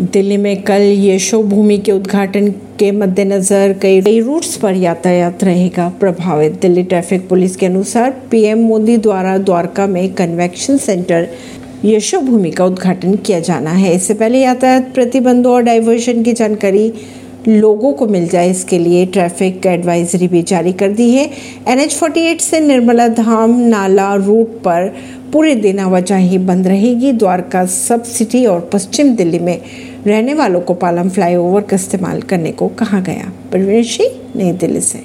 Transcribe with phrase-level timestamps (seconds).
[0.00, 2.48] दिल्ली में कल यशो भूमि के उद्घाटन
[2.78, 8.58] के मद्देनजर कई कई रूट्स पर यातायात रहेगा प्रभावित। दिल्ली ट्रैफ़िक पुलिस के अनुसार पीएम
[8.58, 11.28] मोदी द्वारा द्वारका में कन्वेक्शन सेंटर
[11.84, 16.92] यशो भूमि का उद्घाटन किया जाना है। इससे पहले यातायात प्रतिबंधों और डाइवर्शन की जानकारी
[17.48, 21.30] लोगों को मिल जाए इसके लिए ट्रैफ़िक एडवाइजरी भी जारी कर दी है।
[21.68, 24.94] एन एच से निर्मला धाम नाला रूट पर
[25.32, 29.60] पूरे दिन आवाजाही बंद रहेगी। द्वारका सब सिटी और पश्चिम दिल्ली में
[30.06, 33.84] रहने वालों को पालम फ्लाईओवर का इस्तेमाल करने को कहा गया। परवीन
[34.36, 34.96] नई दिल्ली से।